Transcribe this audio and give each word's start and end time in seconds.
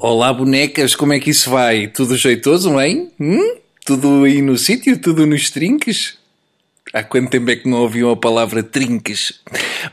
Olá, 0.00 0.32
bonecas, 0.32 0.94
como 0.94 1.12
é 1.12 1.18
que 1.18 1.30
isso 1.30 1.50
vai? 1.50 1.88
Tudo 1.88 2.16
jeitoso, 2.16 2.80
hein? 2.80 3.10
Hum? 3.18 3.56
Tudo 3.84 4.22
aí 4.22 4.40
no 4.40 4.56
sítio? 4.56 4.96
Tudo 4.96 5.26
nos 5.26 5.50
trinques? 5.50 6.16
Há 6.94 7.02
quanto 7.02 7.30
tempo 7.30 7.50
é 7.50 7.56
que 7.56 7.68
não 7.68 7.80
ouviam 7.80 8.08
a 8.12 8.16
palavra 8.16 8.62
trinques? 8.62 9.40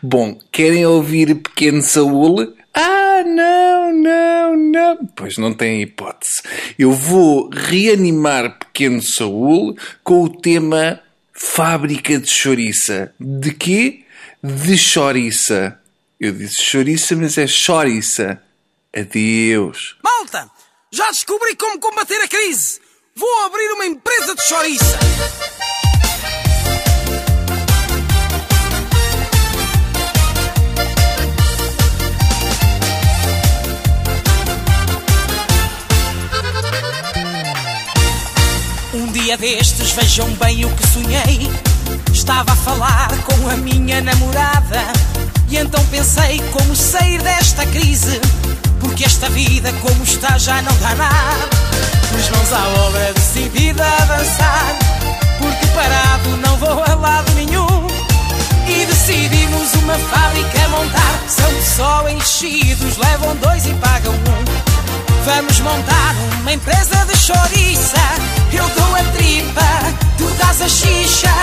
Bom, 0.04 0.38
querem 0.52 0.86
ouvir 0.86 1.34
Pequeno 1.34 1.82
Saúl? 1.82 2.54
Ah, 2.72 3.24
não, 3.26 3.92
não, 3.92 4.56
não. 4.56 5.10
Pois 5.16 5.40
não 5.40 5.52
tem 5.52 5.82
hipótese. 5.82 6.44
Eu 6.78 6.92
vou 6.92 7.50
reanimar 7.52 8.60
Pequeno 8.60 9.02
Saúl 9.02 9.76
com 10.04 10.22
o 10.22 10.30
tema 10.30 11.00
Fábrica 11.34 12.20
de 12.20 12.30
Chouriça. 12.30 13.12
De 13.20 13.52
quê? 13.52 14.02
De 14.44 14.78
chouriça. 14.78 15.80
Eu 16.20 16.32
disse 16.32 16.62
chouriça, 16.62 17.16
mas 17.16 17.40
é 17.40 17.48
chouriça. 17.48 18.40
Adeus. 18.98 19.98
Malta, 20.02 20.50
já 20.90 21.12
descobri 21.12 21.54
como 21.58 21.78
combater 21.80 22.16
a 22.22 22.30
crise. 22.30 22.80
Vou 23.14 23.44
abrir 23.44 23.70
uma 23.74 23.86
empresa 23.86 24.34
de 24.34 24.42
chouriça. 24.42 25.00
Um 38.94 39.12
dia 39.12 39.38
destes, 39.38 39.92
vejam 39.92 40.30
bem 40.36 40.64
o 40.64 40.74
que 40.74 40.88
sonhei. 40.88 41.52
Estava 42.14 42.54
a 42.54 42.56
falar 42.56 43.10
com 43.26 43.50
a 43.50 43.58
minha 43.58 44.00
namorada. 44.00 44.84
E 45.50 45.58
então 45.58 45.86
pensei 45.88 46.40
como 46.54 46.74
sair 46.74 47.22
desta 47.22 47.66
crise. 47.66 48.22
Porque 48.86 49.04
esta 49.04 49.28
vida, 49.32 49.74
como 49.82 50.04
está, 50.04 50.38
já 50.38 50.62
não 50.62 50.72
dá 50.78 50.94
nada. 50.94 51.50
Pus 52.12 52.30
mãos 52.30 52.54
à 52.54 52.68
obra, 52.86 53.14
decidida 53.14 53.84
a 53.84 54.04
avançar. 54.04 54.76
Porque 55.40 55.66
parado 55.74 56.30
não 56.38 56.56
vou 56.58 56.84
a 56.84 56.94
lado 56.94 57.32
nenhum. 57.34 57.88
E 58.68 58.86
decidimos 58.86 59.74
uma 59.82 59.96
fábrica 59.96 60.68
montar. 60.70 61.20
São 61.28 61.52
só 61.64 62.08
enchidos, 62.10 62.98
levam 62.98 63.36
dois 63.38 63.66
e 63.66 63.74
pagam 63.74 64.14
um. 64.14 65.26
Vamos 65.26 65.60
montar 65.62 66.16
uma 66.42 66.54
empresa 66.54 67.06
de 67.06 67.18
chouriça. 67.18 67.98
Eu 68.54 68.70
dou 68.70 68.96
a 68.96 69.04
tripa, 69.18 69.62
tu 70.16 70.30
dás 70.38 70.62
a 70.62 70.70
xixa. 70.70 71.35